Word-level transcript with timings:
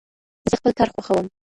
زه 0.49 0.55
خپل 0.59 0.71
کار 0.79 0.89
خوښوم 0.93 1.27